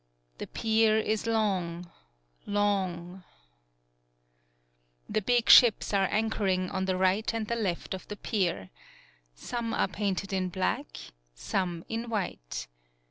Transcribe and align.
* 0.21 0.37
The 0.39 0.47
pier 0.47 0.97
is 0.97 1.27
long 1.27 1.91
long 2.47 3.23
56 5.05 5.05
THE 5.07 5.13
PIER 5.13 5.13
The 5.13 5.21
big 5.21 5.49
ships 5.51 5.93
are 5.93 6.07
anchoring 6.09 6.71
on 6.71 6.85
the 6.85 6.97
right 6.97 7.31
and 7.35 7.45
the 7.45 7.55
left 7.55 7.93
of 7.93 8.07
the 8.07 8.15
pier. 8.17 8.71
Some 9.35 9.75
are 9.75 9.87
painted 9.87 10.33
in 10.33 10.49
black, 10.49 10.97
some 11.35 11.85
in 11.87 12.09
white. 12.09 12.65